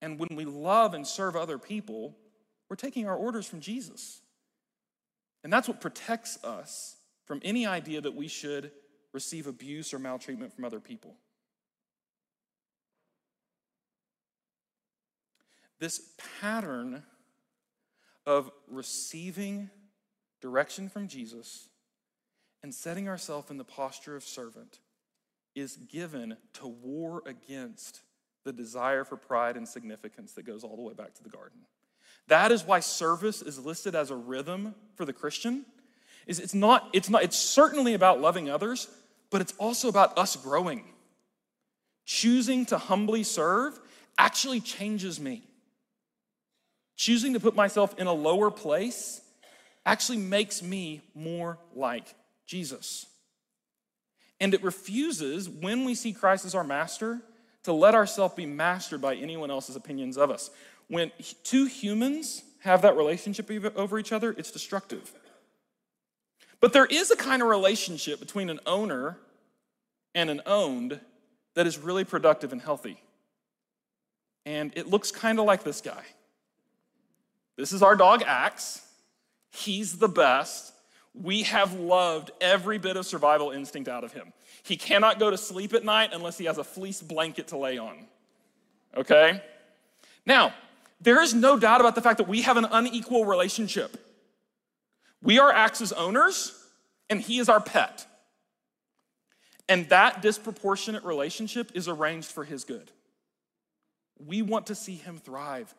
[0.00, 2.16] And when we love and serve other people,
[2.68, 4.20] we're taking our orders from Jesus.
[5.42, 8.70] And that's what protects us from any idea that we should
[9.12, 11.14] receive abuse or maltreatment from other people.
[15.80, 17.02] This pattern
[18.26, 19.70] of receiving
[20.40, 21.68] direction from Jesus
[22.62, 24.78] and setting ourselves in the posture of servant
[25.54, 28.00] is given to war against
[28.44, 31.60] the desire for pride and significance that goes all the way back to the garden.
[32.28, 35.66] That is why service is listed as a rhythm for the Christian.
[36.26, 38.88] Is it's not it's not it's certainly about loving others,
[39.30, 40.84] but it's also about us growing.
[42.06, 43.78] Choosing to humbly serve
[44.18, 45.42] actually changes me.
[46.96, 49.20] Choosing to put myself in a lower place
[49.84, 52.14] actually makes me more like
[52.46, 53.06] Jesus.
[54.40, 57.20] And it refuses, when we see Christ as our master,
[57.64, 60.50] to let ourselves be mastered by anyone else's opinions of us.
[60.88, 61.10] When
[61.42, 65.12] two humans have that relationship over each other, it's destructive.
[66.60, 69.18] But there is a kind of relationship between an owner
[70.14, 71.00] and an owned
[71.54, 73.00] that is really productive and healthy.
[74.46, 76.02] And it looks kind of like this guy.
[77.56, 78.82] This is our dog, Axe.
[79.50, 80.72] He's the best.
[81.14, 84.32] we have loved every bit of survival instinct out of him.
[84.64, 87.78] He cannot go to sleep at night unless he has a fleece blanket to lay
[87.78, 88.06] on.
[88.96, 89.40] Okay?
[90.26, 90.52] Now,
[91.00, 93.96] there is no doubt about the fact that we have an unequal relationship.
[95.22, 96.52] We are Axe's owners,
[97.08, 98.06] and he is our pet.
[99.68, 102.90] And that disproportionate relationship is arranged for his good.
[104.18, 105.74] We want to see him thrive.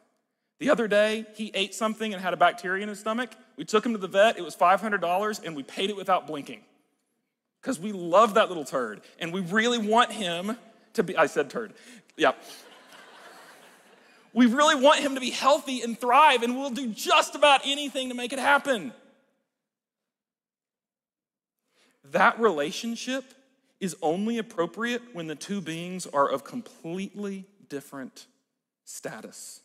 [0.60, 3.32] The other day, he ate something and had a bacteria in his stomach.
[3.58, 4.38] We took him to the vet.
[4.38, 6.62] It was $500, and we paid it without blinking
[7.66, 10.56] because we love that little turd and we really want him
[10.93, 11.74] to be, I said turd,
[12.16, 12.34] yeah.
[14.34, 18.10] we really want him to be healthy and thrive, and we'll do just about anything
[18.10, 18.93] to make it happen.
[22.12, 23.34] That relationship
[23.80, 28.28] is only appropriate when the two beings are of completely different
[28.84, 29.62] status.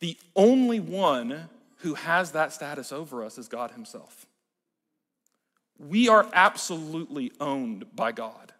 [0.00, 4.26] The only one who has that status over us is God Himself.
[5.78, 8.52] We are absolutely owned by God.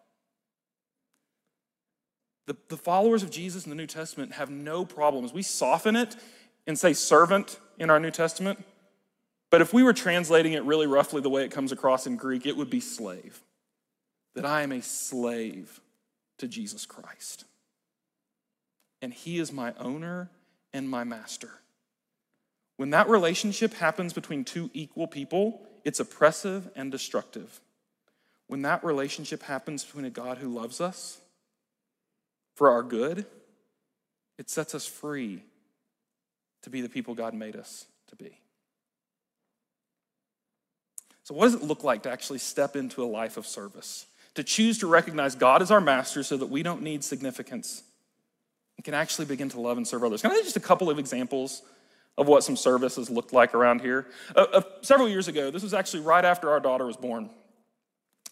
[2.47, 5.33] The, the followers of Jesus in the New Testament have no problems.
[5.33, 6.15] We soften it
[6.67, 8.65] and say servant in our New Testament,
[9.51, 12.47] but if we were translating it really roughly the way it comes across in Greek,
[12.47, 13.41] it would be slave.
[14.35, 15.81] That I am a slave
[16.39, 17.45] to Jesus Christ.
[19.01, 20.31] And he is my owner
[20.77, 21.51] and my master.
[22.77, 27.61] When that relationship happens between two equal people, it's oppressive and destructive.
[28.47, 31.19] When that relationship happens between a God who loves us
[32.55, 33.25] for our good,
[34.39, 35.43] it sets us free
[36.63, 38.39] to be the people God made us to be.
[41.25, 44.07] So, what does it look like to actually step into a life of service?
[44.35, 47.83] To choose to recognize God as our master so that we don't need significance
[48.77, 50.23] and can actually begin to love and serve others.
[50.23, 51.63] Can I give just a couple of examples
[52.19, 54.07] of what some services looked like around here.
[54.35, 57.31] Uh, uh, several years ago, this was actually right after our daughter was born.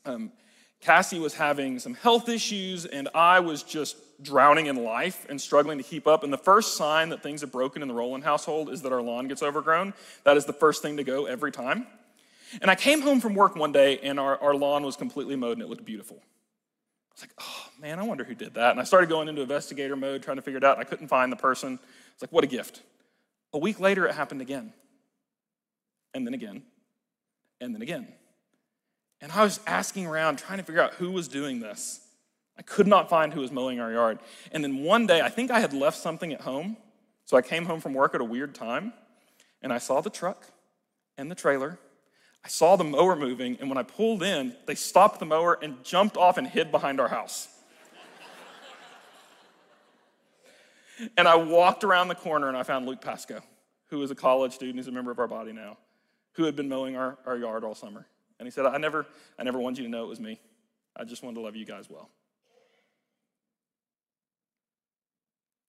[0.06, 0.32] Um,
[0.80, 5.78] Cassie was having some health issues, and I was just drowning in life and struggling
[5.78, 6.24] to keep up.
[6.24, 9.02] And the first sign that things have broken in the Roland household is that our
[9.02, 9.94] lawn gets overgrown.
[10.24, 11.86] That is the first thing to go every time.
[12.62, 15.54] And I came home from work one day, and our, our lawn was completely mowed,
[15.54, 16.22] and it looked beautiful.
[17.14, 18.72] Was like, oh man, I wonder who did that.
[18.72, 20.76] And I started going into investigator mode, trying to figure it out.
[20.76, 21.78] and I couldn't find the person.
[22.12, 22.82] It's like, what a gift.
[23.52, 24.72] A week later, it happened again,
[26.12, 26.62] and then again,
[27.60, 28.08] and then again.
[29.20, 32.00] And I was asking around, trying to figure out who was doing this.
[32.58, 34.18] I could not find who was mowing our yard.
[34.52, 36.76] And then one day, I think I had left something at home.
[37.26, 38.92] So I came home from work at a weird time,
[39.62, 40.46] and I saw the truck
[41.16, 41.78] and the trailer.
[42.44, 45.82] I saw the mower moving, and when I pulled in, they stopped the mower and
[45.82, 47.48] jumped off and hid behind our house.
[51.16, 53.40] And I walked around the corner and I found Luke Pasco,
[53.86, 55.76] who is a college student, he's a member of our body now,
[56.34, 58.06] who had been mowing our, our yard all summer.
[58.38, 59.04] And he said, I never,
[59.36, 60.38] I never wanted you to know it was me.
[60.96, 62.10] I just wanted to love you guys well.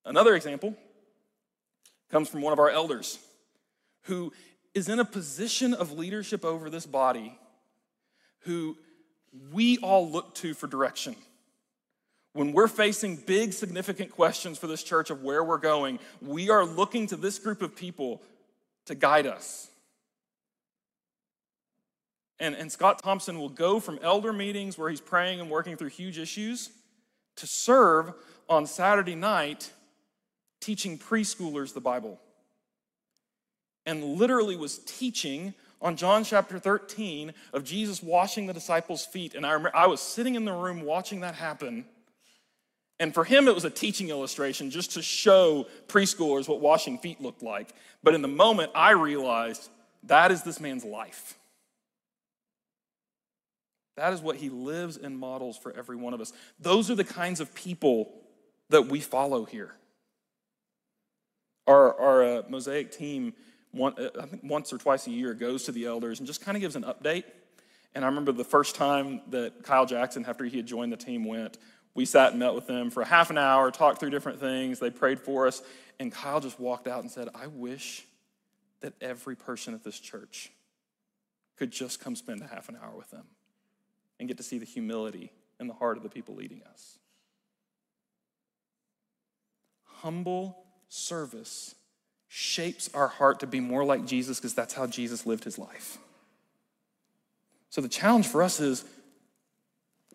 [0.06, 0.76] Another example
[2.12, 3.18] comes from one of our elders
[4.04, 4.32] who
[4.76, 7.40] is in a position of leadership over this body
[8.42, 8.78] who
[9.52, 11.16] we all look to for direction
[12.36, 16.66] when we're facing big, significant questions for this church of where we're going, we are
[16.66, 18.22] looking to this group of people
[18.88, 19.70] to guide us.
[22.38, 25.88] And, and Scott Thompson will go from elder meetings where he's praying and working through
[25.88, 26.72] huge issues
[27.38, 28.12] to serve
[28.50, 29.72] on Saturday night
[30.60, 32.20] teaching preschoolers the Bible.
[33.86, 39.36] And literally was teaching on John chapter 13 of Jesus washing the disciples' feet.
[39.36, 41.86] And I remember I was sitting in the room watching that happen
[43.00, 47.20] and for him, it was a teaching illustration just to show preschoolers what washing feet
[47.20, 47.74] looked like.
[48.04, 49.70] But in the moment, I realized
[50.04, 51.38] that is this man's life.
[53.98, 56.32] That is what he lives and models for every one of us.
[56.60, 58.14] Those are the kinds of people
[58.70, 59.74] that we follow here.
[61.68, 63.34] Our, our uh, Mosaic team,
[63.76, 66.42] one, uh, I think once or twice a year, goes to the elders and just
[66.42, 67.26] kind of gives an update.
[67.94, 71.26] And I remember the first time that Kyle Jackson, after he had joined the team,
[71.26, 71.58] went,
[71.94, 74.80] we sat and met with them for half an hour, talked through different things.
[74.80, 75.62] They prayed for us.
[76.00, 78.06] And Kyle just walked out and said, I wish
[78.82, 80.52] that every person at this church
[81.58, 83.26] could just come spend a half an hour with them
[84.20, 87.00] and get to see the humility in the heart of the people leading us.
[90.02, 91.76] Humble service
[92.38, 95.98] shapes our heart to be more like Jesus because that's how Jesus lived his life.
[97.70, 98.84] So the challenge for us is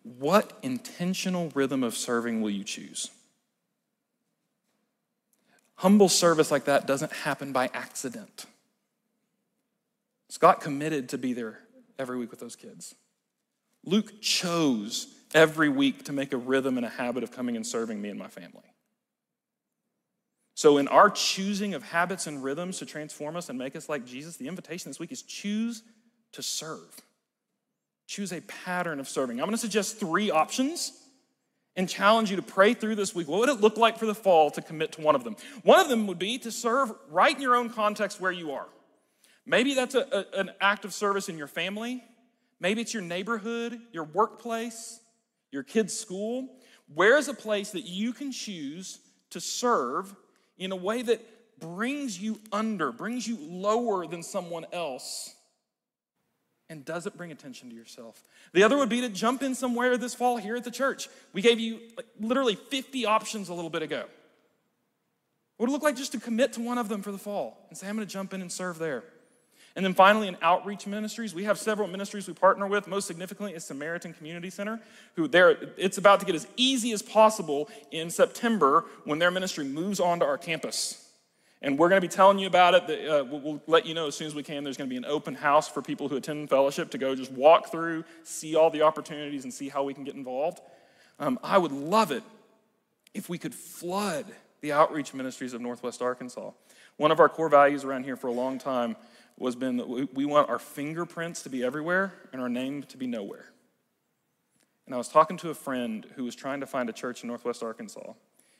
[0.03, 3.09] what intentional rhythm of serving will you choose?
[5.77, 8.45] Humble service like that doesn't happen by accident.
[10.29, 11.57] Scott committed to be there
[11.97, 12.93] every week with those kids.
[13.83, 17.99] Luke chose every week to make a rhythm and a habit of coming and serving
[17.99, 18.70] me and my family.
[20.53, 24.05] So, in our choosing of habits and rhythms to transform us and make us like
[24.05, 25.83] Jesus, the invitation this week is choose
[26.33, 27.01] to serve.
[28.07, 29.39] Choose a pattern of serving.
[29.39, 30.91] I'm going to suggest three options
[31.75, 33.27] and challenge you to pray through this week.
[33.27, 35.37] What would it look like for the fall to commit to one of them?
[35.63, 38.67] One of them would be to serve right in your own context where you are.
[39.45, 42.03] Maybe that's a, a, an act of service in your family.
[42.59, 44.99] Maybe it's your neighborhood, your workplace,
[45.51, 46.49] your kid's school.
[46.93, 48.99] Where is a place that you can choose
[49.31, 50.13] to serve
[50.57, 55.35] in a way that brings you under, brings you lower than someone else,
[56.69, 58.23] and doesn't bring attention to yourself.
[58.53, 61.09] The other would be to jump in somewhere this fall here at the church.
[61.33, 64.05] We gave you like, literally 50 options a little bit ago.
[65.57, 67.65] What would it look like just to commit to one of them for the fall
[67.69, 69.03] and say, I'm going to jump in and serve there?
[69.75, 72.87] And then finally, in outreach ministries, we have several ministries we partner with.
[72.87, 74.81] Most significantly is Samaritan Community Center,
[75.15, 79.63] who there it's about to get as easy as possible in September when their ministry
[79.63, 81.09] moves onto our campus.
[81.61, 83.07] And we're going to be telling you about it.
[83.07, 84.63] Uh, we'll, let you know as soon as we can.
[84.63, 87.31] There's going to be an open house for people who attend fellowship to go just
[87.31, 90.59] walk through, see all the opportunities, and see how we can get involved.
[91.19, 92.23] Um, I would love it
[93.13, 94.25] if we could flood
[94.61, 96.49] the outreach ministries of Northwest Arkansas.
[96.97, 98.95] One of our core values around here for a long time
[99.37, 103.07] was been that we want our fingerprints to be everywhere and our name to be
[103.07, 103.45] nowhere.
[104.85, 107.27] And I was talking to a friend who was trying to find a church in
[107.27, 108.13] Northwest Arkansas.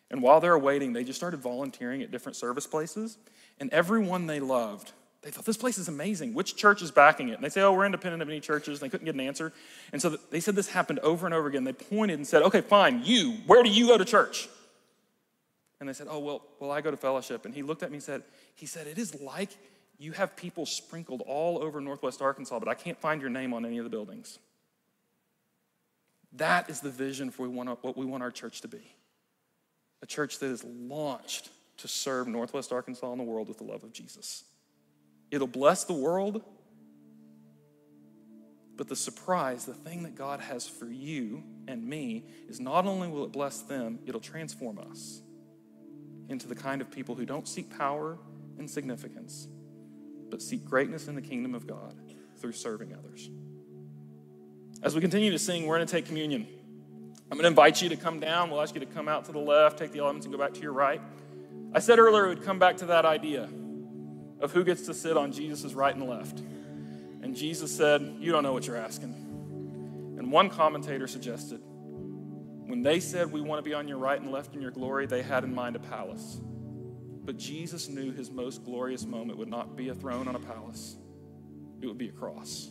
[0.09, 3.17] And while they were waiting, they just started volunteering at different service places.
[3.59, 4.91] And everyone they loved,
[5.21, 6.33] they thought, this place is amazing.
[6.33, 7.35] Which church is backing it?
[7.35, 8.81] And they say, oh, we're independent of any churches.
[8.81, 9.53] And they couldn't get an answer.
[9.91, 11.63] And so they said this happened over and over again.
[11.63, 14.49] They pointed and said, okay, fine, you, where do you go to church?
[15.79, 17.45] And they said, oh, well, well, I go to fellowship.
[17.45, 19.49] And he looked at me and said, he said, it is like
[20.01, 23.65] you have people sprinkled all over Northwest Arkansas, but I can't find your name on
[23.65, 24.39] any of the buildings.
[26.33, 28.81] That is the vision for what we want our church to be
[30.01, 33.83] a church that is launched to serve Northwest Arkansas and the world with the love
[33.83, 34.43] of Jesus.
[35.29, 36.41] It'll bless the world,
[38.75, 43.07] but the surprise, the thing that God has for you and me, is not only
[43.07, 45.21] will it bless them, it'll transform us
[46.29, 48.17] into the kind of people who don't seek power
[48.57, 49.47] and significance,
[50.31, 51.93] but seek greatness in the kingdom of God
[52.37, 53.29] through serving others.
[54.81, 56.47] As we continue to sing, we're going to take communion.
[57.29, 58.49] I'm going to invite you to come down.
[58.49, 60.53] We'll ask you to come out to the left, take the elements, and go back
[60.55, 61.01] to your right.
[61.73, 63.47] I said earlier we'd come back to that idea
[64.39, 66.39] of who gets to sit on Jesus' right and left.
[67.21, 69.13] And Jesus said, You don't know what you're asking.
[70.17, 71.61] And one commentator suggested,
[72.65, 75.05] when they said, We want to be on your right and left in your glory,
[75.05, 76.41] they had in mind a palace.
[77.23, 80.97] But Jesus knew his most glorious moment would not be a throne on a palace,
[81.81, 82.69] it would be a cross.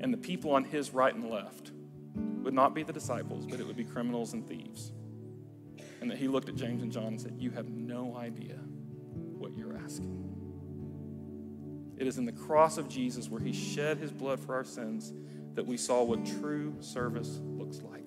[0.00, 1.72] And the people on his right and left
[2.14, 4.92] would not be the disciples, but it would be criminals and thieves.
[6.00, 8.56] And that he looked at James and John and said, You have no idea
[9.16, 10.20] what you're asking.
[11.96, 15.12] It is in the cross of Jesus where he shed his blood for our sins
[15.54, 18.04] that we saw what true service looks like.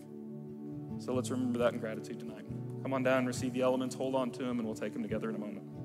[1.00, 2.46] So let's remember that in gratitude tonight.
[2.88, 5.28] Come on down receive the elements, hold on to them, and we'll take them together
[5.28, 5.77] in a moment.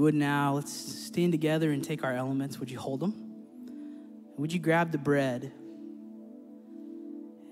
[0.00, 2.58] You would now, let's stand together and take our elements.
[2.58, 3.12] Would you hold them?
[4.38, 5.52] Would you grab the bread?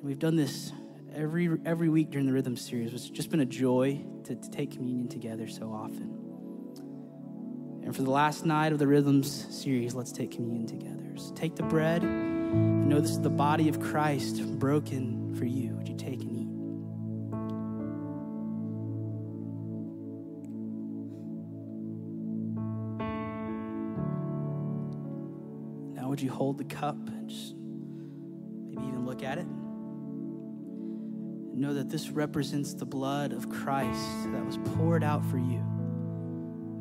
[0.03, 0.73] We've done this
[1.15, 2.95] every every week during the rhythm series.
[2.95, 6.09] It's just been a joy to, to take communion together so often.
[7.85, 11.19] And for the last night of the rhythms series, let's take communion together.
[11.19, 15.75] So take the bread and know this is the body of Christ broken for you.
[15.77, 16.28] Would you take and
[26.19, 29.47] would you hold the cup and just maybe even look at it?
[31.57, 35.63] Know that this represents the blood of Christ that was poured out for you.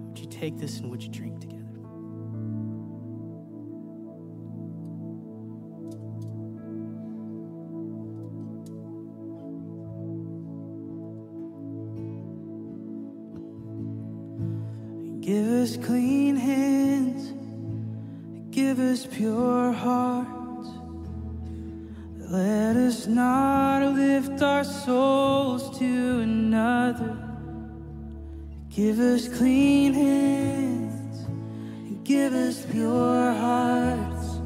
[0.07, 1.53] Would you take this and would you drink together?
[15.21, 16.96] Give us clean hands,
[18.57, 20.69] give us pure hearts.
[22.17, 27.15] Let us not lift our souls to another.
[28.71, 31.19] Give us clean hands,
[31.87, 34.39] and give us pure hearts.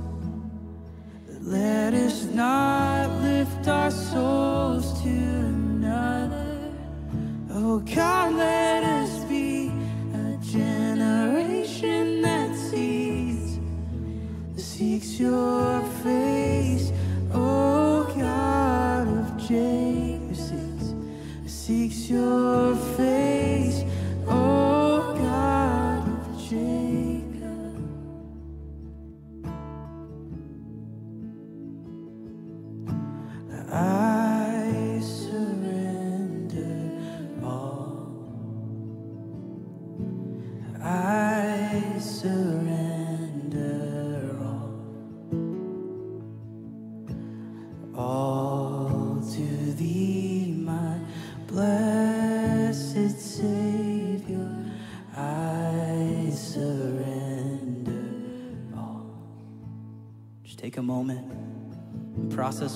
[1.39, 6.69] Let us not lift our souls to another.
[7.49, 9.71] Oh God, let us be
[10.13, 12.40] a generation that
[14.81, 16.91] seeks your face.
[17.31, 20.95] Oh God of Jacob, seeks,
[21.45, 23.30] seeks your face.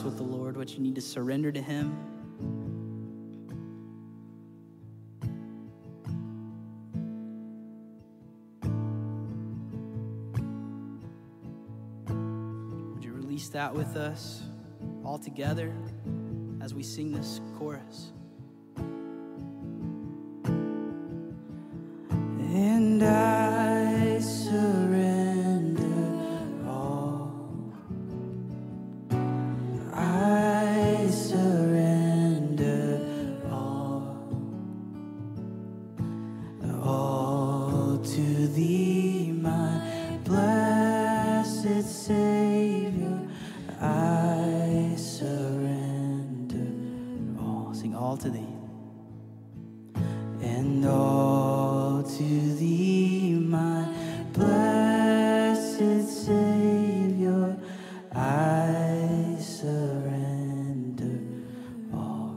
[0.06, 1.98] with the Lord, what you need to surrender to Him.
[12.94, 14.44] Would you release that with us
[15.04, 15.76] all together
[16.62, 18.12] as we sing this chorus?
[43.82, 46.68] I surrender
[47.42, 47.74] all.
[47.74, 48.48] Sing all to thee.
[50.42, 53.88] And all to thee, my
[54.34, 57.58] blessed Savior,
[58.14, 61.20] I surrender
[61.94, 62.36] all.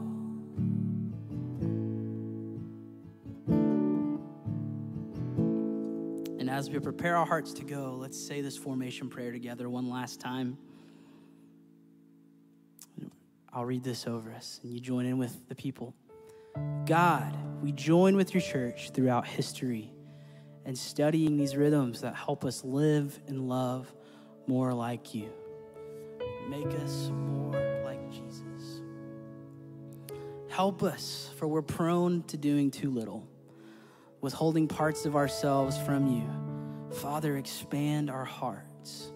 [6.39, 9.89] And as we prepare our hearts to go, let's say this formation prayer together one
[9.89, 10.57] last time.
[13.59, 15.93] I'll read this over us, and you join in with the people.
[16.85, 19.91] God, we join with your church throughout history
[20.63, 23.93] and studying these rhythms that help us live and love
[24.47, 25.29] more like you.
[26.47, 28.81] Make us more like Jesus.
[30.47, 33.27] Help us, for we're prone to doing too little,
[34.21, 36.95] withholding parts of ourselves from you.
[36.95, 39.11] Father, expand our hearts.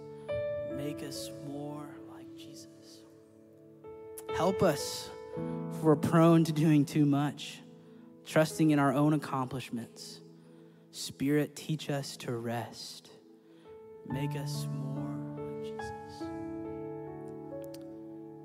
[0.75, 1.62] Make us more.
[4.35, 7.61] Help us for we're prone to doing too much,
[8.25, 10.21] trusting in our own accomplishments.
[10.91, 13.09] Spirit, teach us to rest.
[14.07, 16.21] Make us more Jesus.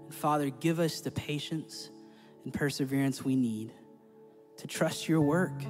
[0.05, 1.91] And Father, give us the patience
[2.45, 3.73] and perseverance we need
[4.59, 5.63] to trust your work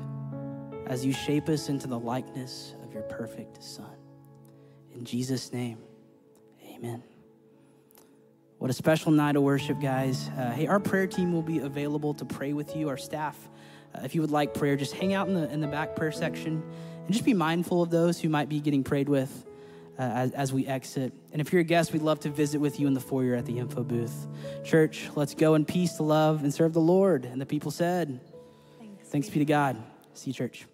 [0.86, 3.96] as you shape us into the likeness of your perfect Son.
[4.94, 5.78] In Jesus' name,
[6.74, 7.02] amen.
[8.58, 10.30] What a special night of worship, guys.
[10.36, 12.88] Uh, hey, our prayer team will be available to pray with you.
[12.88, 13.36] Our staff,
[13.94, 16.10] uh, if you would like prayer, just hang out in the, in the back prayer
[16.10, 16.60] section
[17.04, 19.46] and just be mindful of those who might be getting prayed with
[19.96, 21.12] uh, as, as we exit.
[21.30, 23.46] And if you're a guest, we'd love to visit with you in the foyer at
[23.46, 24.26] the info booth.
[24.64, 27.26] Church, let's go in peace to love and serve the Lord.
[27.26, 28.20] And the people said,
[28.80, 29.08] Thanks.
[29.08, 29.80] Thanks be to God.
[30.14, 30.66] See you, church.